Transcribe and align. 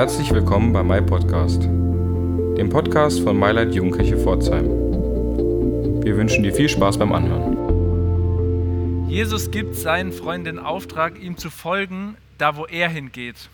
Herzlich 0.00 0.32
willkommen 0.32 0.72
bei 0.72 0.82
My 0.82 1.02
Podcast, 1.02 1.62
dem 1.62 2.70
Podcast 2.70 3.20
von 3.20 3.38
MyLight 3.38 3.74
Jugendkirche 3.74 4.16
Pforzheim. 4.16 4.64
Wir 6.02 6.16
wünschen 6.16 6.42
dir 6.42 6.54
viel 6.54 6.70
Spaß 6.70 6.98
beim 6.98 7.12
Anhören. 7.12 9.10
Jesus 9.10 9.50
gibt 9.50 9.76
seinen 9.76 10.10
Freunden 10.10 10.46
den 10.46 10.58
Auftrag, 10.58 11.20
ihm 11.20 11.36
zu 11.36 11.50
folgen, 11.50 12.16
da 12.38 12.56
wo 12.56 12.64
er 12.64 12.88
hingeht. 12.88 13.50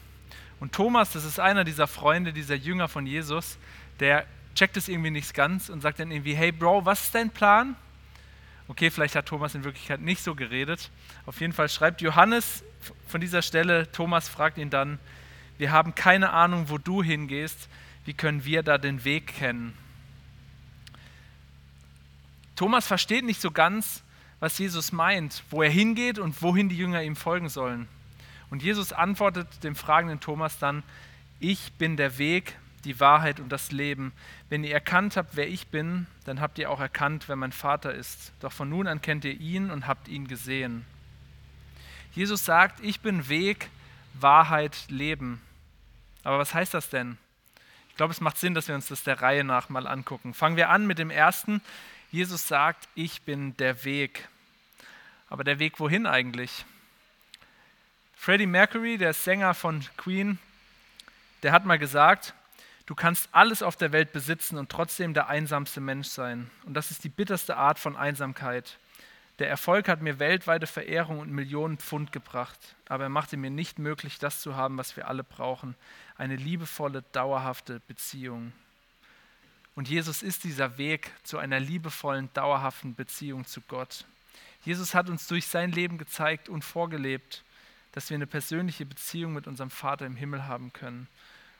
Und 0.61 0.71
Thomas, 0.71 1.13
das 1.13 1.25
ist 1.25 1.41
einer 1.41 1.65
dieser 1.65 1.89
Freunde, 1.89 2.33
dieser 2.33 2.55
Jünger 2.55 2.87
von 2.87 3.09
Jesus, 3.09 3.59
der 3.99 4.25
checkt 4.55 4.77
es 4.77 4.87
irgendwie 4.87 5.11
nicht 5.11 5.35
ganz 5.35 5.69
und 5.69 5.81
sagt 5.81 5.99
dann 5.99 6.13
irgendwie, 6.13 6.37
hey 6.37 6.53
Bro, 6.53 6.85
was 6.85 7.07
ist 7.07 7.15
dein 7.17 7.31
Plan? 7.31 7.75
Okay, 8.69 8.93
vielleicht 8.93 9.17
hat 9.17 9.27
Thomas 9.27 9.57
in 9.57 9.65
Wirklichkeit 9.65 10.01
nicht 10.01 10.23
so 10.23 10.37
geredet. 10.37 10.93
Auf 11.27 11.41
jeden 11.41 11.55
Fall 11.55 11.69
schreibt 11.69 12.03
Johannes 12.03 12.63
von 13.09 13.21
dieser 13.21 13.43
Stelle, 13.43 13.91
Thomas 13.91 14.29
fragt 14.29 14.59
ihn 14.59 14.71
dann, 14.71 15.01
wir 15.59 15.73
haben 15.73 15.95
keine 15.95 16.31
Ahnung, 16.31 16.69
wo 16.69 16.79
du 16.79 17.03
hingehst, 17.03 17.69
wie 18.05 18.15
können 18.15 18.45
wir 18.45 18.63
da 18.63 18.79
den 18.79 19.05
Weg 19.05 19.29
kennen? 19.29 19.77
Thomas 22.55 22.87
versteht 22.87 23.25
nicht 23.25 23.41
so 23.41 23.51
ganz, 23.51 24.03
was 24.41 24.59
Jesus 24.59 24.93
meint, 24.93 25.43
wo 25.51 25.63
er 25.63 25.71
hingeht 25.71 26.19
und 26.19 26.41
wohin 26.43 26.69
die 26.69 26.77
Jünger 26.77 27.03
ihm 27.03 27.17
folgen 27.17 27.49
sollen. 27.49 27.89
Und 28.51 28.63
Jesus 28.63 28.93
antwortet 28.93 29.65
dem 29.65 29.77
fragenden 29.77 30.21
Thomas 30.21 30.59
dann, 30.59 30.83
ich 31.41 31.73
bin 31.75 31.97
der 31.97 32.19
Weg, 32.19 32.57
die 32.85 33.01
Wahrheit 33.01 33.41
und 33.41 33.51
das 33.51 33.73
Leben. 33.73 34.13
Wenn 34.49 34.65
ihr 34.65 34.73
erkannt 34.73 35.17
habt, 35.17 35.37
wer 35.37 35.49
ich 35.49 35.67
bin, 35.67 36.07
dann 36.25 36.41
habt 36.41 36.59
ihr 36.59 36.71
auch 36.71 36.81
erkannt, 36.81 37.29
wer 37.29 37.37
mein 37.37 37.53
Vater 37.53 37.93
ist. 37.93 38.33
Doch 38.41 38.53
von 38.53 38.69
nun 38.69 38.87
an 38.87 39.03
kennt 39.03 39.25
ihr 39.25 39.39
ihn 39.39 39.71
und 39.71 39.87
habt 39.87 40.09
ihn 40.09 40.29
gesehen. 40.29 40.85
Jesus 42.13 42.45
sagt, 42.45 42.81
ich 42.81 43.01
bin 43.01 43.29
Weg, 43.29 43.69
Wahrheit, 44.15 44.87
Leben. 44.89 45.43
Aber 46.27 46.41
was 46.41 46.55
heißt 46.55 46.75
das 46.75 46.91
denn? 46.91 47.19
Ich 47.89 47.95
glaube, 47.95 48.11
es 48.11 48.21
macht 48.21 48.37
Sinn, 48.37 48.53
dass 48.53 48.67
wir 48.67 48.75
uns 48.75 48.89
das 48.89 49.05
der 49.05 49.23
Reihe 49.23 49.45
nach 49.45 49.69
mal 49.69 49.87
angucken. 49.87 50.35
Fangen 50.35 50.57
wir 50.57 50.71
an 50.71 50.85
mit 50.85 50.99
dem 50.99 51.11
ersten. 51.11 51.63
Jesus 52.11 52.49
sagt, 52.49 52.89
ich 52.97 53.23
bin 53.23 53.57
der 53.59 53.85
Weg. 53.85 54.29
Aber 55.31 55.45
der 55.45 55.61
Weg 55.61 55.79
wohin 55.79 56.05
eigentlich? 56.05 56.65
Freddie 58.17 58.49
Mercury, 58.49 58.99
der 58.99 59.13
Sänger 59.13 59.55
von 59.55 59.85
Queen, 59.97 60.41
der 61.45 61.53
hat 61.53 61.65
mal 61.65 61.79
gesagt, 61.79 62.35
du 62.87 62.97
kannst 62.97 63.29
alles 63.31 63.63
auf 63.63 63.77
der 63.77 63.93
Welt 63.93 64.13
besitzen 64.13 64.59
und 64.59 64.69
trotzdem 64.69 65.15
der 65.15 65.29
einsamste 65.29 65.81
Mensch 65.81 66.09
sein. 66.09 66.51
Und 66.65 66.75
das 66.75 66.91
ist 66.91 67.05
die 67.05 67.09
bitterste 67.09 67.57
Art 67.57 67.79
von 67.79 67.95
Einsamkeit. 67.95 68.79
Der 69.39 69.51
Erfolg 69.51 69.89
hat 69.89 70.01
mir 70.01 70.19
weltweite 70.19 70.67
Verehrung 70.67 71.19
und 71.19 71.31
Millionen 71.31 71.77
Pfund 71.77 72.11
gebracht, 72.11 72.59
aber 72.89 73.05
er 73.05 73.11
machte 73.11 73.37
mir 73.37 73.51
nicht 73.51 73.79
möglich, 73.79 74.19
das 74.19 74.41
zu 74.41 74.57
haben, 74.57 74.79
was 74.79 74.97
wir 74.97 75.09
alle 75.09 75.25
brauchen, 75.25 75.75
eine 76.17 76.37
liebevolle, 76.37 77.03
dauerhafte 77.13 77.81
Beziehung. 77.87 78.53
Und 79.75 79.89
Jesus 79.91 80.23
ist 80.23 80.45
dieser 80.45 80.79
Weg 80.79 81.11
zu 81.23 81.37
einer 81.37 81.61
liebevollen, 81.61 82.31
dauerhaften 82.33 82.95
Beziehung 82.95 83.45
zu 83.47 83.61
Gott. 83.61 84.07
Jesus 84.65 84.95
hat 84.95 85.11
uns 85.11 85.27
durch 85.27 85.47
sein 85.47 85.71
Leben 85.71 85.99
gezeigt 85.99 86.49
und 86.49 86.65
vorgelebt, 86.65 87.45
dass 87.93 88.09
wir 88.09 88.15
eine 88.15 88.27
persönliche 88.27 88.87
Beziehung 88.87 89.35
mit 89.35 89.47
unserem 89.47 89.71
Vater 89.71 90.07
im 90.07 90.17
Himmel 90.17 90.47
haben 90.47 90.73
können. 90.73 91.09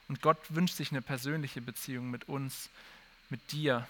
Und 0.07 0.21
Gott 0.21 0.37
wünscht 0.49 0.75
sich 0.75 0.91
eine 0.91 1.03
persönliche 1.03 1.61
Beziehung 1.61 2.09
mit 2.09 2.27
uns, 2.27 2.69
mit 3.29 3.51
dir. 3.51 3.87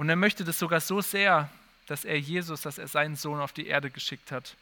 Und 0.00 0.08
er 0.08 0.16
möchte 0.16 0.44
das 0.44 0.58
sogar 0.58 0.80
so 0.80 1.02
sehr, 1.02 1.50
dass 1.86 2.06
er 2.06 2.18
Jesus, 2.18 2.62
dass 2.62 2.78
er 2.78 2.88
seinen 2.88 3.16
Sohn 3.16 3.38
auf 3.38 3.52
die 3.52 3.66
Erde 3.66 3.90
geschickt 3.90 4.32
hat 4.32 4.56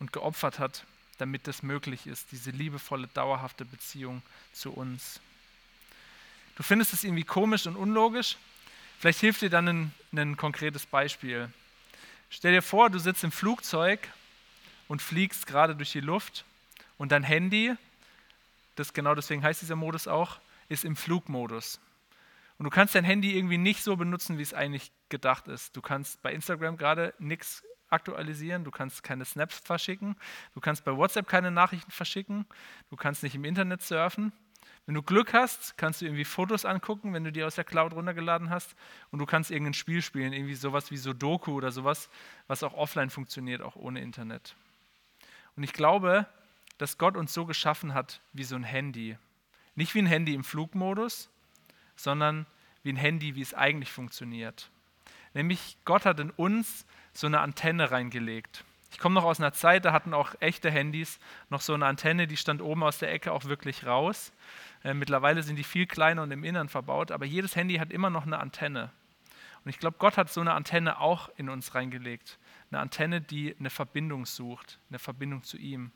und 0.00 0.12
geopfert 0.12 0.58
hat, 0.58 0.82
damit 1.18 1.46
das 1.46 1.62
möglich 1.62 2.08
ist, 2.08 2.32
diese 2.32 2.50
liebevolle, 2.50 3.06
dauerhafte 3.14 3.64
Beziehung 3.64 4.20
zu 4.52 4.72
uns. 4.72 5.20
Du 6.56 6.64
findest 6.64 6.92
es 6.92 7.04
irgendwie 7.04 7.22
komisch 7.22 7.68
und 7.68 7.76
unlogisch? 7.76 8.36
Vielleicht 8.98 9.20
hilft 9.20 9.42
dir 9.42 9.48
dann 9.48 9.68
ein, 9.68 9.94
ein 10.10 10.36
konkretes 10.36 10.86
Beispiel. 10.86 11.48
Stell 12.28 12.50
dir 12.50 12.60
vor, 12.60 12.90
du 12.90 12.98
sitzt 12.98 13.22
im 13.22 13.30
Flugzeug 13.30 14.00
und 14.88 15.00
fliegst 15.00 15.46
gerade 15.46 15.76
durch 15.76 15.92
die 15.92 16.00
Luft 16.00 16.44
und 16.98 17.12
dein 17.12 17.22
Handy, 17.22 17.76
das 18.74 18.92
genau 18.92 19.14
deswegen 19.14 19.44
heißt 19.44 19.62
dieser 19.62 19.76
Modus 19.76 20.08
auch, 20.08 20.40
ist 20.68 20.84
im 20.84 20.96
Flugmodus. 20.96 21.78
Und 22.58 22.64
du 22.64 22.70
kannst 22.70 22.94
dein 22.94 23.04
Handy 23.04 23.36
irgendwie 23.36 23.58
nicht 23.58 23.82
so 23.82 23.96
benutzen, 23.96 24.38
wie 24.38 24.42
es 24.42 24.54
eigentlich 24.54 24.92
gedacht 25.08 25.48
ist. 25.48 25.76
Du 25.76 25.82
kannst 25.82 26.22
bei 26.22 26.32
Instagram 26.32 26.76
gerade 26.76 27.14
nichts 27.18 27.64
aktualisieren, 27.88 28.64
du 28.64 28.70
kannst 28.70 29.02
keine 29.02 29.24
Snaps 29.24 29.58
verschicken, 29.58 30.16
du 30.54 30.60
kannst 30.60 30.84
bei 30.84 30.96
WhatsApp 30.96 31.28
keine 31.28 31.50
Nachrichten 31.50 31.90
verschicken, 31.90 32.46
du 32.90 32.96
kannst 32.96 33.22
nicht 33.22 33.34
im 33.34 33.44
Internet 33.44 33.82
surfen. 33.82 34.32
Wenn 34.86 34.94
du 34.94 35.02
Glück 35.02 35.32
hast, 35.32 35.78
kannst 35.78 36.00
du 36.00 36.04
irgendwie 36.04 36.24
Fotos 36.24 36.66
angucken, 36.66 37.14
wenn 37.14 37.24
du 37.24 37.32
die 37.32 37.42
aus 37.42 37.54
der 37.54 37.64
Cloud 37.64 37.94
runtergeladen 37.94 38.50
hast 38.50 38.74
und 39.10 39.18
du 39.18 39.26
kannst 39.26 39.50
irgendein 39.50 39.74
Spiel 39.74 40.02
spielen, 40.02 40.34
irgendwie 40.34 40.54
sowas 40.54 40.90
wie 40.90 40.98
Sudoku 40.98 41.52
oder 41.52 41.72
sowas, 41.72 42.10
was 42.48 42.62
auch 42.62 42.74
offline 42.74 43.08
funktioniert, 43.08 43.62
auch 43.62 43.76
ohne 43.76 44.00
Internet. 44.02 44.54
Und 45.56 45.62
ich 45.62 45.72
glaube, 45.72 46.26
dass 46.76 46.98
Gott 46.98 47.16
uns 47.16 47.32
so 47.32 47.46
geschaffen 47.46 47.94
hat 47.94 48.20
wie 48.32 48.44
so 48.44 48.56
ein 48.56 48.64
Handy. 48.64 49.16
Nicht 49.74 49.94
wie 49.94 50.00
ein 50.00 50.06
Handy 50.06 50.34
im 50.34 50.44
Flugmodus, 50.44 51.30
sondern 51.96 52.46
wie 52.82 52.92
ein 52.92 52.96
Handy, 52.96 53.34
wie 53.34 53.42
es 53.42 53.54
eigentlich 53.54 53.92
funktioniert. 53.92 54.70
Nämlich 55.32 55.76
Gott 55.84 56.04
hat 56.04 56.20
in 56.20 56.30
uns 56.30 56.86
so 57.12 57.26
eine 57.26 57.40
Antenne 57.40 57.90
reingelegt. 57.90 58.64
Ich 58.92 58.98
komme 59.00 59.16
noch 59.16 59.24
aus 59.24 59.40
einer 59.40 59.52
Zeit, 59.52 59.84
da 59.84 59.92
hatten 59.92 60.14
auch 60.14 60.36
echte 60.38 60.70
Handys 60.70 61.18
noch 61.50 61.60
so 61.60 61.74
eine 61.74 61.86
Antenne, 61.86 62.28
die 62.28 62.36
stand 62.36 62.62
oben 62.62 62.84
aus 62.84 62.98
der 62.98 63.12
Ecke 63.12 63.32
auch 63.32 63.44
wirklich 63.46 63.84
raus. 63.84 64.32
Äh, 64.84 64.94
mittlerweile 64.94 65.42
sind 65.42 65.56
die 65.56 65.64
viel 65.64 65.86
kleiner 65.86 66.22
und 66.22 66.30
im 66.30 66.44
Innern 66.44 66.68
verbaut, 66.68 67.10
aber 67.10 67.24
jedes 67.24 67.56
Handy 67.56 67.76
hat 67.76 67.90
immer 67.90 68.10
noch 68.10 68.24
eine 68.24 68.38
Antenne. 68.38 68.92
Und 69.64 69.70
ich 69.70 69.78
glaube, 69.78 69.96
Gott 69.98 70.16
hat 70.16 70.32
so 70.32 70.40
eine 70.40 70.52
Antenne 70.52 71.00
auch 71.00 71.28
in 71.36 71.48
uns 71.48 71.74
reingelegt. 71.74 72.38
Eine 72.70 72.80
Antenne, 72.80 73.20
die 73.20 73.56
eine 73.58 73.70
Verbindung 73.70 74.26
sucht, 74.26 74.78
eine 74.90 74.98
Verbindung 75.00 75.42
zu 75.42 75.56
ihm. 75.56 75.90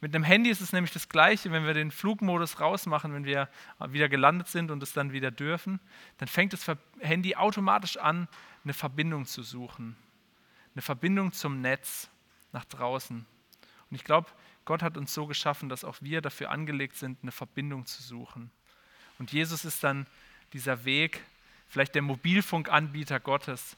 Mit 0.00 0.14
einem 0.14 0.22
Handy 0.22 0.50
ist 0.50 0.60
es 0.60 0.72
nämlich 0.72 0.92
das 0.92 1.08
Gleiche, 1.08 1.50
wenn 1.50 1.66
wir 1.66 1.74
den 1.74 1.90
Flugmodus 1.90 2.60
rausmachen, 2.60 3.12
wenn 3.12 3.24
wir 3.24 3.48
wieder 3.88 4.08
gelandet 4.08 4.46
sind 4.46 4.70
und 4.70 4.80
es 4.82 4.92
dann 4.92 5.12
wieder 5.12 5.32
dürfen, 5.32 5.80
dann 6.18 6.28
fängt 6.28 6.52
das 6.52 6.64
Handy 7.00 7.34
automatisch 7.34 7.96
an, 7.96 8.28
eine 8.62 8.74
Verbindung 8.74 9.26
zu 9.26 9.42
suchen. 9.42 9.96
Eine 10.74 10.82
Verbindung 10.82 11.32
zum 11.32 11.60
Netz 11.60 12.08
nach 12.52 12.64
draußen. 12.64 13.26
Und 13.90 13.96
ich 13.96 14.04
glaube, 14.04 14.28
Gott 14.64 14.82
hat 14.82 14.96
uns 14.96 15.12
so 15.12 15.26
geschaffen, 15.26 15.68
dass 15.68 15.82
auch 15.82 15.96
wir 16.00 16.20
dafür 16.20 16.50
angelegt 16.50 16.96
sind, 16.96 17.18
eine 17.22 17.32
Verbindung 17.32 17.86
zu 17.86 18.02
suchen. 18.02 18.52
Und 19.18 19.32
Jesus 19.32 19.64
ist 19.64 19.82
dann 19.82 20.06
dieser 20.52 20.84
Weg, 20.84 21.24
vielleicht 21.68 21.96
der 21.96 22.02
Mobilfunkanbieter 22.02 23.18
Gottes, 23.18 23.76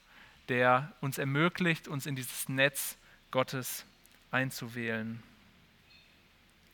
der 0.49 0.93
uns 1.01 1.17
ermöglicht, 1.17 1.89
uns 1.89 2.05
in 2.05 2.17
dieses 2.17 2.49
Netz 2.49 2.99
Gottes 3.31 3.87
einzuwählen. 4.31 5.23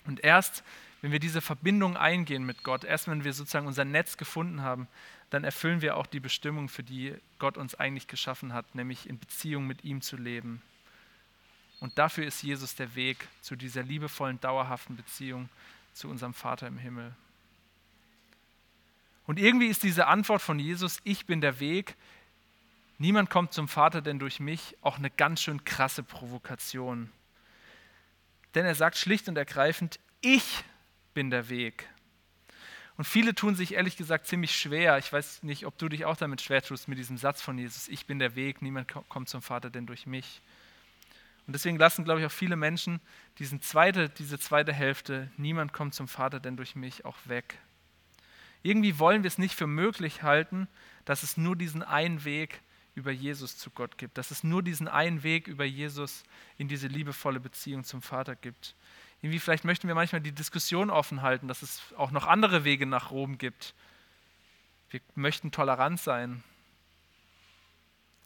Und 0.06 0.21
erst, 0.21 0.62
wenn 1.03 1.12
wir 1.12 1.19
diese 1.19 1.41
Verbindung 1.41 1.97
eingehen 1.97 2.44
mit 2.44 2.62
Gott, 2.62 2.84
erst 2.84 3.09
wenn 3.09 3.25
wir 3.25 3.33
sozusagen 3.33 3.67
unser 3.67 3.84
Netz 3.84 4.17
gefunden 4.17 4.62
haben, 4.62 4.89
dann 5.31 5.44
erfüllen 5.44 5.83
wir 5.83 5.97
auch 5.97 6.06
die 6.06 6.21
Bestimmung, 6.21 6.69
für 6.69 6.83
die 6.83 7.15
Gott 7.39 7.56
uns 7.56 7.75
eigentlich 7.75 8.06
geschaffen 8.06 8.53
hat, 8.53 8.75
nämlich 8.75 9.09
in 9.09 9.19
Beziehung 9.19 9.67
mit 9.67 9.84
ihm 9.84 10.00
zu 10.00 10.17
leben. 10.17 10.62
Und 11.81 11.99
dafür 11.99 12.27
ist 12.27 12.43
Jesus 12.43 12.75
der 12.75 12.94
Weg 12.94 13.28
zu 13.43 13.56
dieser 13.56 13.83
liebevollen, 13.83 14.41
dauerhaften 14.41 14.97
Beziehung 14.97 15.49
zu 15.93 16.09
unserem 16.09 16.33
Vater 16.34 16.67
im 16.67 16.78
Himmel. 16.78 17.15
Und 19.27 19.38
irgendwie 19.38 19.67
ist 19.67 19.83
diese 19.83 20.06
Antwort 20.06 20.41
von 20.41 20.59
Jesus, 20.59 21.00
ich 21.05 21.27
bin 21.27 21.41
der 21.41 21.59
Weg, 21.59 21.97
niemand 22.99 23.28
kommt 23.28 23.53
zum 23.53 23.67
Vater 23.67 24.00
denn 24.00 24.19
durch 24.19 24.41
mich, 24.41 24.77
auch 24.83 24.99
eine 24.99 25.11
ganz 25.11 25.43
schön 25.43 25.65
krasse 25.65 26.03
Provokation. 26.03 27.11
Denn 28.56 28.65
er 28.65 28.75
sagt 28.75 28.97
schlicht 28.97 29.29
und 29.29 29.37
ergreifend, 29.37 30.00
ich 30.23 30.64
bin 31.14 31.31
der 31.31 31.49
Weg. 31.49 31.88
Und 32.97 33.05
viele 33.05 33.35
tun 33.35 33.55
sich 33.55 33.75
ehrlich 33.75 33.99
gesagt 33.99 34.26
ziemlich 34.26 34.56
schwer. 34.56 34.97
Ich 34.97 35.12
weiß 35.12 35.43
nicht, 35.43 35.67
ob 35.67 35.76
du 35.76 35.91
dich 35.91 36.06
auch 36.06 36.17
damit 36.17 36.41
schwer 36.41 36.62
tust, 36.62 36.88
mit 36.88 36.99
diesem 36.99 37.19
Satz 37.19 37.43
von 37.43 37.58
Jesus, 37.58 37.87
ich 37.88 38.06
bin 38.06 38.19
der 38.19 38.35
Weg, 38.35 38.62
niemand 38.62 38.93
kommt 39.08 39.29
zum 39.29 39.43
Vater 39.43 39.69
denn 39.69 39.87
durch 39.87 40.06
mich. 40.06 40.41
Und 41.47 41.53
deswegen 41.53 41.76
lassen, 41.76 42.05
glaube 42.05 42.20
ich, 42.20 42.26
auch 42.26 42.32
viele 42.32 42.56
Menschen 42.56 43.00
diesen 43.38 43.61
zweite, 43.61 44.08
diese 44.08 44.38
zweite 44.38 44.73
Hälfte, 44.73 45.31
niemand 45.37 45.73
kommt 45.75 45.94
zum 45.94 46.09
Vater 46.09 46.41
denn 46.41 46.56
durch 46.56 46.75
mich, 46.75 47.05
auch 47.05 47.19
weg. 47.26 47.59
Irgendwie 48.62 48.99
wollen 48.99 49.23
wir 49.23 49.29
es 49.29 49.38
nicht 49.38 49.55
für 49.55 49.67
möglich 49.67 50.23
halten, 50.23 50.67
dass 51.05 51.23
es 51.23 51.37
nur 51.37 51.55
diesen 51.55 51.82
einen 51.82 52.25
Weg 52.25 52.62
über 52.96 53.12
Jesus 53.12 53.58
zu 53.58 53.70
Gott 53.70 53.98
gibt, 53.98 54.19
dass 54.19 54.31
es 54.31 54.43
nur 54.43 54.62
diesen 54.62 54.88
einen 54.88 55.22
Weg 55.22 55.46
über 55.46 55.64
Jesus 55.64 56.25
in 56.56 56.66
diese 56.66 56.88
liebevolle 56.88 57.38
Beziehung 57.38 57.84
zum 57.84 58.00
Vater 58.02 58.34
gibt. 58.34 58.75
Irgendwie 59.20 59.38
vielleicht 59.38 59.64
möchten 59.64 59.87
wir 59.87 59.94
manchmal 59.94 60.22
die 60.22 60.32
Diskussion 60.32 60.90
offen 60.90 61.22
halten, 61.22 61.46
dass 61.46 61.62
es 61.62 61.82
auch 61.96 62.10
noch 62.10 62.26
andere 62.26 62.64
Wege 62.64 62.87
nach 62.87 63.10
Rom 63.10 63.37
gibt. 63.38 63.75
Wir 64.88 65.00
möchten 65.14 65.52
tolerant 65.52 66.00
sein. 66.00 66.43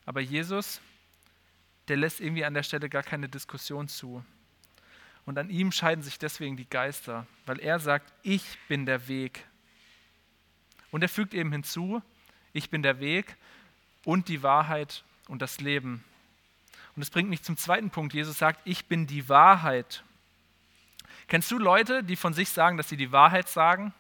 Aber 0.06 0.20
Jesus, 0.20 0.80
der 1.88 1.96
lässt 1.96 2.20
irgendwie 2.20 2.44
an 2.44 2.54
der 2.54 2.62
Stelle 2.62 2.88
gar 2.88 3.02
keine 3.02 3.28
Diskussion 3.28 3.88
zu. 3.88 4.24
Und 5.26 5.36
an 5.36 5.50
ihm 5.50 5.72
scheiden 5.72 6.02
sich 6.02 6.18
deswegen 6.18 6.56
die 6.56 6.68
Geister, 6.68 7.26
weil 7.44 7.58
er 7.58 7.80
sagt, 7.80 8.12
ich 8.22 8.58
bin 8.68 8.86
der 8.86 9.08
Weg. 9.08 9.44
Und 10.92 11.02
er 11.02 11.08
fügt 11.08 11.34
eben 11.34 11.50
hinzu, 11.50 12.02
ich 12.52 12.70
bin 12.70 12.82
der 12.82 13.00
Weg 13.00 13.36
und 14.04 14.28
die 14.28 14.42
Wahrheit 14.42 15.04
und 15.28 15.42
das 15.42 15.60
Leben. 15.60 16.04
Und 16.96 17.02
es 17.02 17.10
bringt 17.10 17.30
mich 17.30 17.42
zum 17.42 17.56
zweiten 17.56 17.90
Punkt. 17.90 18.14
Jesus 18.14 18.38
sagt, 18.38 18.60
ich 18.64 18.86
bin 18.86 19.06
die 19.06 19.28
Wahrheit. 19.28 20.02
Kennst 21.28 21.50
du 21.50 21.58
Leute, 21.58 22.02
die 22.02 22.16
von 22.16 22.34
sich 22.34 22.48
sagen, 22.48 22.76
dass 22.76 22.88
sie 22.88 22.96
die 22.96 23.12
Wahrheit 23.12 23.48
sagen? 23.48 23.94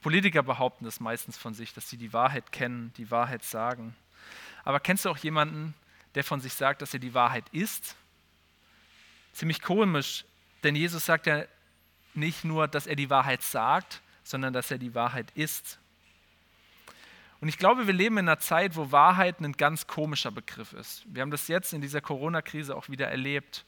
Politiker 0.00 0.42
behaupten 0.42 0.84
das 0.84 1.00
meistens 1.00 1.36
von 1.36 1.52
sich, 1.54 1.74
dass 1.74 1.90
sie 1.90 1.96
die 1.96 2.12
Wahrheit 2.12 2.52
kennen, 2.52 2.92
die 2.96 3.10
Wahrheit 3.10 3.44
sagen. 3.44 3.94
Aber 4.64 4.80
kennst 4.80 5.04
du 5.04 5.10
auch 5.10 5.18
jemanden, 5.18 5.74
der 6.14 6.24
von 6.24 6.40
sich 6.40 6.54
sagt, 6.54 6.82
dass 6.82 6.94
er 6.94 7.00
die 7.00 7.14
Wahrheit 7.14 7.44
ist? 7.52 7.96
Ziemlich 9.32 9.60
komisch, 9.60 10.24
denn 10.62 10.74
Jesus 10.74 11.04
sagt 11.04 11.26
ja 11.26 11.44
nicht 12.14 12.44
nur, 12.44 12.66
dass 12.68 12.86
er 12.86 12.96
die 12.96 13.10
Wahrheit 13.10 13.42
sagt, 13.42 14.00
sondern 14.24 14.52
dass 14.52 14.70
er 14.70 14.78
die 14.78 14.94
Wahrheit 14.94 15.30
ist. 15.34 15.78
Und 17.40 17.48
ich 17.48 17.58
glaube, 17.58 17.86
wir 17.86 17.94
leben 17.94 18.18
in 18.18 18.28
einer 18.28 18.38
Zeit, 18.38 18.76
wo 18.76 18.92
Wahrheit 18.92 19.40
ein 19.40 19.52
ganz 19.52 19.86
komischer 19.86 20.30
Begriff 20.30 20.72
ist. 20.72 21.04
Wir 21.06 21.22
haben 21.22 21.30
das 21.30 21.48
jetzt 21.48 21.72
in 21.72 21.80
dieser 21.80 22.00
Corona-Krise 22.00 22.74
auch 22.74 22.88
wieder 22.88 23.08
erlebt. 23.08 23.64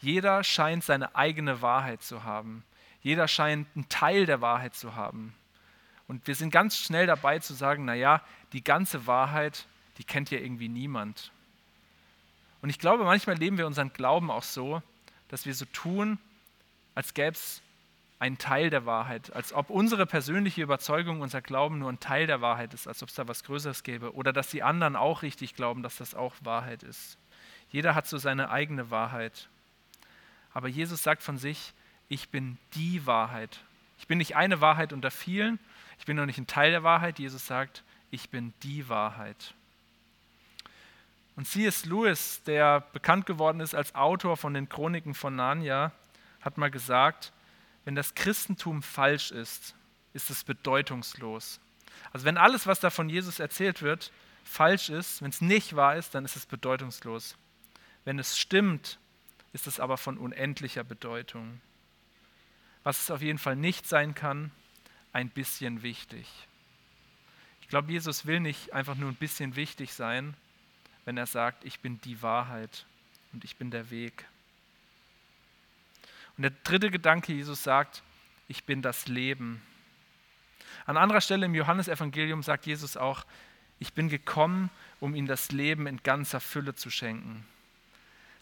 Jeder 0.00 0.42
scheint 0.42 0.84
seine 0.84 1.14
eigene 1.14 1.62
Wahrheit 1.62 2.02
zu 2.02 2.24
haben. 2.24 2.64
Jeder 3.02 3.28
scheint 3.28 3.68
einen 3.74 3.88
Teil 3.88 4.26
der 4.26 4.40
Wahrheit 4.40 4.74
zu 4.74 4.96
haben. 4.96 5.34
Und 6.08 6.26
wir 6.26 6.34
sind 6.34 6.50
ganz 6.50 6.76
schnell 6.76 7.06
dabei 7.06 7.38
zu 7.38 7.54
sagen, 7.54 7.84
naja, 7.84 8.20
die 8.52 8.64
ganze 8.64 9.06
Wahrheit, 9.06 9.66
die 9.98 10.04
kennt 10.04 10.30
ja 10.30 10.38
irgendwie 10.38 10.68
niemand. 10.68 11.32
Und 12.62 12.70
ich 12.70 12.78
glaube, 12.78 13.04
manchmal 13.04 13.36
leben 13.36 13.58
wir 13.58 13.66
unseren 13.66 13.92
Glauben 13.92 14.30
auch 14.30 14.42
so, 14.42 14.82
dass 15.28 15.46
wir 15.46 15.54
so 15.54 15.64
tun, 15.66 16.18
als 16.94 17.14
gäbe 17.14 17.32
es 17.32 17.62
einen 18.24 18.38
Teil 18.38 18.70
der 18.70 18.86
Wahrheit, 18.86 19.34
als 19.34 19.52
ob 19.52 19.68
unsere 19.68 20.06
persönliche 20.06 20.62
Überzeugung, 20.62 21.20
unser 21.20 21.42
Glauben 21.42 21.78
nur 21.78 21.92
ein 21.92 22.00
Teil 22.00 22.26
der 22.26 22.40
Wahrheit 22.40 22.72
ist, 22.72 22.88
als 22.88 23.02
ob 23.02 23.10
es 23.10 23.14
da 23.14 23.28
was 23.28 23.44
Größeres 23.44 23.82
gäbe 23.82 24.14
oder 24.14 24.32
dass 24.32 24.48
die 24.48 24.62
anderen 24.62 24.96
auch 24.96 25.20
richtig 25.20 25.54
glauben, 25.54 25.82
dass 25.82 25.98
das 25.98 26.14
auch 26.14 26.34
Wahrheit 26.40 26.82
ist. 26.82 27.18
Jeder 27.68 27.94
hat 27.94 28.06
so 28.06 28.16
seine 28.16 28.48
eigene 28.48 28.90
Wahrheit. 28.90 29.50
Aber 30.54 30.68
Jesus 30.68 31.02
sagt 31.02 31.22
von 31.22 31.36
sich, 31.36 31.74
ich 32.08 32.30
bin 32.30 32.56
die 32.74 33.04
Wahrheit. 33.04 33.60
Ich 33.98 34.06
bin 34.06 34.16
nicht 34.16 34.36
eine 34.36 34.62
Wahrheit 34.62 34.94
unter 34.94 35.10
vielen, 35.10 35.58
ich 35.98 36.06
bin 36.06 36.16
noch 36.16 36.24
nicht 36.24 36.38
ein 36.38 36.46
Teil 36.46 36.70
der 36.70 36.82
Wahrheit. 36.82 37.18
Jesus 37.18 37.46
sagt, 37.46 37.84
ich 38.10 38.30
bin 38.30 38.54
die 38.62 38.88
Wahrheit. 38.88 39.52
Und 41.36 41.46
C.S. 41.46 41.84
Lewis, 41.84 42.42
der 42.44 42.80
bekannt 42.80 43.26
geworden 43.26 43.60
ist 43.60 43.74
als 43.74 43.94
Autor 43.94 44.38
von 44.38 44.54
den 44.54 44.70
Chroniken 44.70 45.12
von 45.12 45.36
Narnia, 45.36 45.92
hat 46.40 46.56
mal 46.56 46.70
gesagt, 46.70 47.33
wenn 47.84 47.94
das 47.94 48.14
Christentum 48.14 48.82
falsch 48.82 49.30
ist, 49.30 49.74
ist 50.12 50.30
es 50.30 50.44
bedeutungslos. 50.44 51.60
Also 52.12 52.24
wenn 52.24 52.38
alles, 52.38 52.66
was 52.66 52.80
da 52.80 52.90
von 52.90 53.08
Jesus 53.08 53.40
erzählt 53.40 53.82
wird, 53.82 54.12
falsch 54.44 54.90
ist, 54.90 55.22
wenn 55.22 55.30
es 55.30 55.40
nicht 55.40 55.76
wahr 55.76 55.96
ist, 55.96 56.14
dann 56.14 56.24
ist 56.24 56.36
es 56.36 56.46
bedeutungslos. 56.46 57.36
Wenn 58.04 58.18
es 58.18 58.38
stimmt, 58.38 58.98
ist 59.52 59.66
es 59.66 59.80
aber 59.80 59.96
von 59.96 60.18
unendlicher 60.18 60.84
Bedeutung. 60.84 61.60
Was 62.82 63.02
es 63.02 63.10
auf 63.10 63.22
jeden 63.22 63.38
Fall 63.38 63.56
nicht 63.56 63.88
sein 63.88 64.14
kann, 64.14 64.50
ein 65.12 65.30
bisschen 65.30 65.82
wichtig. 65.82 66.28
Ich 67.62 67.68
glaube, 67.68 67.90
Jesus 67.90 68.26
will 68.26 68.40
nicht 68.40 68.72
einfach 68.72 68.96
nur 68.96 69.08
ein 69.08 69.14
bisschen 69.14 69.56
wichtig 69.56 69.94
sein, 69.94 70.36
wenn 71.04 71.16
er 71.16 71.26
sagt, 71.26 71.64
ich 71.64 71.80
bin 71.80 72.00
die 72.02 72.20
Wahrheit 72.20 72.86
und 73.32 73.44
ich 73.44 73.56
bin 73.56 73.70
der 73.70 73.90
Weg. 73.90 74.26
Und 76.36 76.42
der 76.42 76.52
dritte 76.64 76.90
Gedanke, 76.90 77.32
Jesus 77.32 77.62
sagt, 77.62 78.02
ich 78.48 78.64
bin 78.64 78.82
das 78.82 79.06
Leben. 79.08 79.62
An 80.86 80.96
anderer 80.96 81.20
Stelle 81.20 81.46
im 81.46 81.54
Johannesevangelium 81.54 82.42
sagt 82.42 82.66
Jesus 82.66 82.96
auch, 82.96 83.24
ich 83.78 83.92
bin 83.92 84.08
gekommen, 84.08 84.70
um 85.00 85.14
ihnen 85.14 85.26
das 85.26 85.52
Leben 85.52 85.86
in 85.86 86.02
ganzer 86.02 86.40
Fülle 86.40 86.74
zu 86.74 86.90
schenken. 86.90 87.46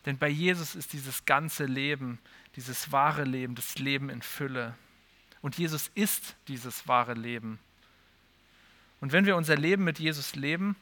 Denn 0.06 0.18
bei 0.18 0.28
Jesus 0.28 0.74
ist 0.74 0.92
dieses 0.92 1.24
ganze 1.24 1.64
Leben, 1.64 2.18
dieses 2.56 2.90
wahre 2.92 3.24
Leben, 3.24 3.54
das 3.54 3.78
Leben 3.78 4.10
in 4.10 4.22
Fülle. 4.22 4.74
Und 5.40 5.58
Jesus 5.58 5.90
ist 5.94 6.36
dieses 6.48 6.88
wahre 6.88 7.14
Leben. 7.14 7.58
Und 9.00 9.12
wenn 9.12 9.26
wir 9.26 9.36
unser 9.36 9.56
Leben 9.56 9.84
mit 9.84 9.98
Jesus 9.98 10.34
leben, 10.34 10.76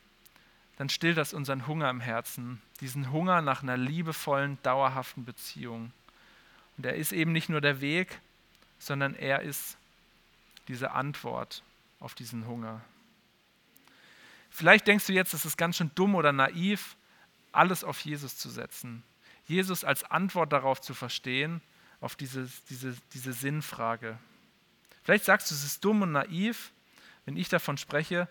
dann 0.77 0.89
stillt 0.89 1.19
das 1.19 1.35
unseren 1.35 1.67
Hunger 1.67 1.91
im 1.91 2.01
Herzen, 2.01 2.61
diesen 2.81 3.13
Hunger 3.13 3.43
nach 3.43 3.63
einer 3.63 3.77
liebevollen, 3.77 4.59
dauerhaften 4.63 5.25
Beziehung. 5.25 5.93
Und 6.81 6.87
er 6.87 6.95
ist 6.95 7.13
eben 7.13 7.33
nicht 7.33 7.51
nur 7.51 7.61
der 7.61 7.83
Weg, 7.83 8.23
sondern 8.79 9.15
er 9.15 9.43
ist 9.43 9.77
diese 10.67 10.93
Antwort 10.93 11.63
auf 11.99 12.15
diesen 12.15 12.47
Hunger. 12.47 12.81
Vielleicht 14.49 14.87
denkst 14.87 15.07
du 15.07 15.13
jetzt, 15.13 15.35
es 15.35 15.45
ist 15.45 15.59
ganz 15.59 15.77
schön 15.77 15.91
dumm 15.95 16.15
oder 16.15 16.33
naiv, 16.33 16.97
alles 17.53 17.85
auf 17.85 18.01
Jesus 18.01 18.39
zu 18.39 18.49
setzen. 18.49 19.03
Jesus 19.47 19.85
als 19.85 20.05
Antwort 20.05 20.55
darauf 20.55 20.81
zu 20.81 20.95
verstehen, 20.95 21.61
auf 22.01 22.17
diese, 22.17 22.49
diese, 22.71 22.97
diese 23.13 23.35
Sinnfrage. 23.35 24.19
Vielleicht 25.03 25.27
sagst 25.27 25.51
du, 25.51 25.55
es 25.55 25.65
ist 25.65 25.85
dumm 25.85 26.01
und 26.01 26.13
naiv, 26.13 26.73
wenn 27.27 27.37
ich 27.37 27.51
davon 27.51 27.77
spreche, 27.77 28.27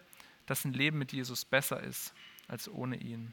dass 0.48 0.66
ein 0.66 0.74
Leben 0.74 0.98
mit 0.98 1.14
Jesus 1.14 1.46
besser 1.46 1.84
ist 1.84 2.16
als 2.48 2.68
ohne 2.68 2.96
ihn. 2.96 3.32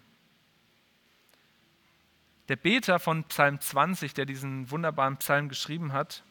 Der 2.48 2.56
Beter 2.56 2.98
von 2.98 3.24
Psalm 3.24 3.60
20, 3.60 4.14
der 4.14 4.24
diesen 4.24 4.70
wunderbaren 4.70 5.16
Psalm 5.16 5.48
geschrieben 5.48 5.92
hat, 5.92 6.22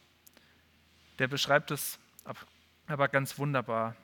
der 1.19 1.27
beschreibt 1.27 1.71
es 1.71 1.99
aber 2.87 3.07
ganz 3.07 3.37
wunderbar. 3.37 3.95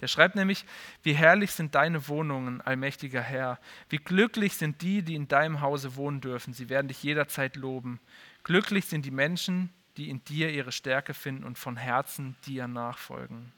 Der 0.00 0.08
schreibt 0.08 0.34
nämlich, 0.34 0.66
wie 1.02 1.14
herrlich 1.14 1.52
sind 1.52 1.74
deine 1.74 2.08
Wohnungen, 2.08 2.60
allmächtiger 2.60 3.22
Herr. 3.22 3.58
Wie 3.88 3.98
glücklich 3.98 4.54
sind 4.54 4.82
die, 4.82 5.02
die 5.02 5.14
in 5.14 5.28
deinem 5.28 5.60
Hause 5.60 5.96
wohnen 5.96 6.20
dürfen. 6.20 6.52
Sie 6.52 6.68
werden 6.68 6.88
dich 6.88 7.02
jederzeit 7.02 7.56
loben. 7.56 8.00
Glücklich 8.42 8.86
sind 8.86 9.06
die 9.06 9.10
Menschen, 9.10 9.70
die 9.96 10.10
in 10.10 10.22
dir 10.24 10.50
ihre 10.50 10.72
Stärke 10.72 11.14
finden 11.14 11.44
und 11.44 11.58
von 11.58 11.76
Herzen 11.76 12.36
dir 12.44 12.66
nachfolgen. 12.66 13.52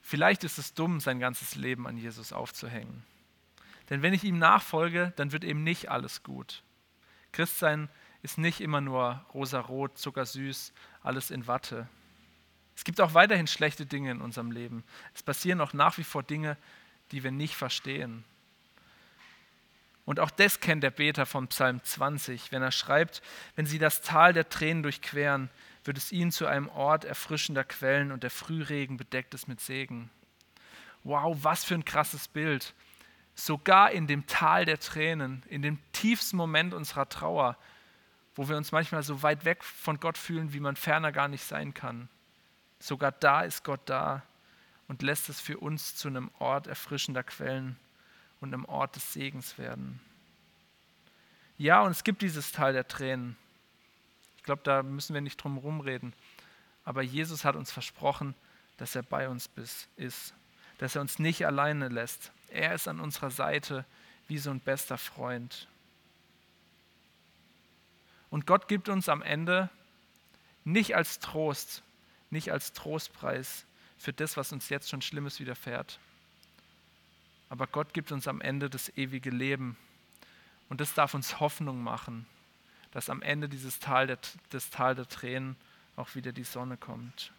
Vielleicht 0.00 0.44
ist 0.44 0.58
es 0.58 0.74
dumm, 0.74 1.00
sein 1.00 1.18
ganzes 1.20 1.56
Leben 1.56 1.86
an 1.86 1.96
Jesus 1.96 2.32
aufzuhängen. 2.32 3.04
Denn 3.90 4.02
wenn 4.02 4.14
ich 4.14 4.24
ihm 4.24 4.38
nachfolge, 4.38 5.12
dann 5.16 5.32
wird 5.32 5.44
eben 5.44 5.64
nicht 5.64 5.90
alles 5.90 6.22
gut. 6.22 6.62
Christsein 7.32 7.88
ist 8.22 8.38
nicht 8.38 8.60
immer 8.60 8.80
nur 8.80 9.24
rosarot, 9.34 9.98
zuckersüß, 9.98 10.72
alles 11.02 11.30
in 11.30 11.46
Watte. 11.46 11.88
Es 12.76 12.84
gibt 12.84 13.00
auch 13.00 13.14
weiterhin 13.14 13.46
schlechte 13.46 13.86
Dinge 13.86 14.10
in 14.10 14.20
unserem 14.20 14.50
Leben. 14.50 14.84
Es 15.14 15.22
passieren 15.22 15.60
auch 15.60 15.72
nach 15.72 15.98
wie 15.98 16.04
vor 16.04 16.22
Dinge, 16.22 16.56
die 17.10 17.24
wir 17.24 17.30
nicht 17.30 17.56
verstehen. 17.56 18.24
Und 20.04 20.18
auch 20.18 20.30
das 20.30 20.60
kennt 20.60 20.82
der 20.82 20.90
Beter 20.90 21.26
von 21.26 21.48
Psalm 21.48 21.82
20, 21.82 22.50
wenn 22.50 22.62
er 22.62 22.72
schreibt, 22.72 23.22
wenn 23.54 23.66
sie 23.66 23.78
das 23.78 24.02
Tal 24.02 24.32
der 24.32 24.48
Tränen 24.48 24.82
durchqueren, 24.82 25.48
wird 25.84 25.96
es 25.96 26.12
ihnen 26.12 26.32
zu 26.32 26.46
einem 26.46 26.68
Ort 26.68 27.04
erfrischender 27.04 27.64
Quellen 27.64 28.10
und 28.10 28.22
der 28.22 28.30
Frühregen 28.30 28.96
bedeckt 28.96 29.34
es 29.34 29.46
mit 29.46 29.60
Segen. 29.60 30.10
Wow, 31.04 31.36
was 31.42 31.64
für 31.64 31.74
ein 31.74 31.84
krasses 31.84 32.28
Bild 32.28 32.74
sogar 33.34 33.90
in 33.90 34.06
dem 34.06 34.26
Tal 34.26 34.64
der 34.64 34.78
Tränen, 34.78 35.42
in 35.48 35.62
dem 35.62 35.78
tiefsten 35.92 36.36
Moment 36.36 36.74
unserer 36.74 37.08
Trauer, 37.08 37.56
wo 38.34 38.48
wir 38.48 38.56
uns 38.56 38.72
manchmal 38.72 39.02
so 39.02 39.22
weit 39.22 39.44
weg 39.44 39.62
von 39.64 40.00
Gott 40.00 40.18
fühlen, 40.18 40.52
wie 40.52 40.60
man 40.60 40.76
ferner 40.76 41.12
gar 41.12 41.28
nicht 41.28 41.44
sein 41.44 41.74
kann. 41.74 42.08
Sogar 42.78 43.12
da 43.12 43.42
ist 43.42 43.64
Gott 43.64 43.80
da 43.86 44.22
und 44.88 45.02
lässt 45.02 45.28
es 45.28 45.40
für 45.40 45.58
uns 45.58 45.94
zu 45.94 46.08
einem 46.08 46.30
Ort 46.38 46.66
erfrischender 46.66 47.22
Quellen 47.22 47.76
und 48.40 48.52
einem 48.52 48.64
Ort 48.64 48.96
des 48.96 49.12
Segens 49.12 49.58
werden. 49.58 50.00
Ja, 51.58 51.82
und 51.82 51.92
es 51.92 52.04
gibt 52.04 52.22
dieses 52.22 52.52
Tal 52.52 52.72
der 52.72 52.88
Tränen. 52.88 53.36
Ich 54.36 54.42
glaube, 54.42 54.62
da 54.64 54.82
müssen 54.82 55.14
wir 55.14 55.20
nicht 55.20 55.36
drum 55.36 55.54
herum 55.54 55.80
reden. 55.80 56.12
Aber 56.84 57.02
Jesus 57.02 57.44
hat 57.44 57.54
uns 57.54 57.70
versprochen, 57.70 58.34
dass 58.76 58.96
er 58.96 59.04
bei 59.04 59.28
uns 59.28 59.48
ist, 59.96 60.34
dass 60.78 60.96
er 60.96 61.00
uns 61.00 61.20
nicht 61.20 61.46
alleine 61.46 61.88
lässt, 61.88 62.32
er 62.52 62.74
ist 62.74 62.88
an 62.88 63.00
unserer 63.00 63.30
Seite 63.30 63.84
wie 64.28 64.38
so 64.38 64.50
ein 64.50 64.60
bester 64.60 64.98
Freund. 64.98 65.66
Und 68.30 68.46
Gott 68.46 68.68
gibt 68.68 68.88
uns 68.88 69.08
am 69.08 69.22
Ende 69.22 69.68
nicht 70.64 70.96
als 70.96 71.18
Trost, 71.18 71.82
nicht 72.30 72.50
als 72.50 72.72
Trostpreis 72.72 73.64
für 73.98 74.12
das, 74.12 74.36
was 74.36 74.52
uns 74.52 74.68
jetzt 74.68 74.88
schon 74.88 75.02
Schlimmes 75.02 75.38
widerfährt. 75.38 75.98
Aber 77.50 77.66
Gott 77.66 77.92
gibt 77.92 78.12
uns 78.12 78.26
am 78.26 78.40
Ende 78.40 78.70
das 78.70 78.88
ewige 78.96 79.30
Leben. 79.30 79.76
Und 80.70 80.80
das 80.80 80.94
darf 80.94 81.12
uns 81.12 81.40
Hoffnung 81.40 81.82
machen, 81.82 82.26
dass 82.92 83.10
am 83.10 83.20
Ende 83.20 83.48
dieses 83.48 83.78
Tal 83.78 84.06
der, 84.06 84.18
des 84.52 84.70
Tal 84.70 84.94
der 84.94 85.06
Tränen 85.06 85.56
auch 85.96 86.14
wieder 86.14 86.32
die 86.32 86.44
Sonne 86.44 86.78
kommt. 86.78 87.32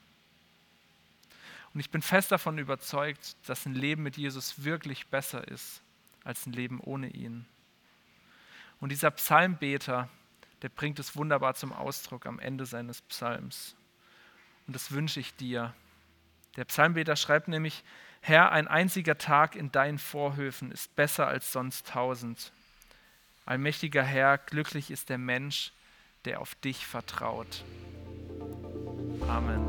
Und 1.73 1.79
ich 1.79 1.89
bin 1.89 2.01
fest 2.01 2.31
davon 2.31 2.57
überzeugt, 2.57 3.35
dass 3.47 3.65
ein 3.65 3.73
Leben 3.73 4.03
mit 4.03 4.17
Jesus 4.17 4.63
wirklich 4.63 5.07
besser 5.07 5.47
ist 5.47 5.81
als 6.23 6.45
ein 6.45 6.53
Leben 6.53 6.79
ohne 6.79 7.09
ihn. 7.09 7.45
Und 8.79 8.89
dieser 8.89 9.11
Psalmbeter, 9.11 10.09
der 10.61 10.69
bringt 10.69 10.99
es 10.99 11.15
wunderbar 11.15 11.55
zum 11.55 11.73
Ausdruck 11.73 12.25
am 12.25 12.39
Ende 12.39 12.65
seines 12.65 13.01
Psalms. 13.01 13.75
Und 14.67 14.75
das 14.75 14.91
wünsche 14.91 15.19
ich 15.19 15.35
dir. 15.35 15.73
Der 16.55 16.65
Psalmbeter 16.65 17.15
schreibt 17.15 17.47
nämlich, 17.47 17.83
Herr, 18.21 18.51
ein 18.51 18.67
einziger 18.67 19.17
Tag 19.17 19.55
in 19.55 19.71
deinen 19.71 19.99
Vorhöfen 19.99 20.71
ist 20.71 20.95
besser 20.95 21.27
als 21.27 21.51
sonst 21.51 21.87
tausend. 21.87 22.53
Allmächtiger 23.45 24.03
Herr, 24.03 24.37
glücklich 24.37 24.91
ist 24.91 25.09
der 25.09 25.17
Mensch, 25.17 25.73
der 26.23 26.39
auf 26.39 26.55
dich 26.55 26.85
vertraut. 26.85 27.65
Amen. 29.27 29.62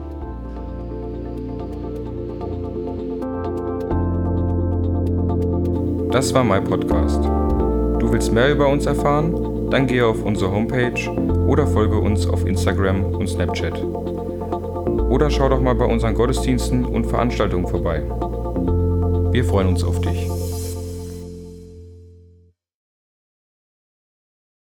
Das 6.15 6.33
war 6.33 6.45
mein 6.45 6.63
Podcast. 6.63 7.25
Du 7.25 8.13
willst 8.13 8.33
mehr 8.33 8.53
über 8.53 8.69
uns 8.69 8.87
erfahren? 8.87 9.69
Dann 9.69 9.89
gehe 9.89 10.07
auf 10.07 10.23
unsere 10.23 10.49
Homepage 10.49 11.11
oder 11.49 11.67
folge 11.67 11.99
uns 11.99 12.29
auf 12.29 12.47
Instagram 12.47 13.17
und 13.17 13.29
Snapchat. 13.29 13.83
Oder 15.11 15.29
schau 15.29 15.49
doch 15.49 15.61
mal 15.61 15.75
bei 15.75 15.87
unseren 15.87 16.15
Gottesdiensten 16.15 16.85
und 16.85 17.09
Veranstaltungen 17.09 17.67
vorbei. 17.67 18.05
Wir 19.33 19.45
freuen 19.45 19.67
uns 19.67 19.83
auf 19.83 20.01
dich. 20.03 20.31